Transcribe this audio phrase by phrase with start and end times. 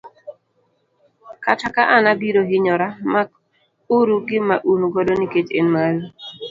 [1.43, 3.29] kata ka an abiro hinyora, mak
[3.97, 6.01] uru gima un godo nikech en maru.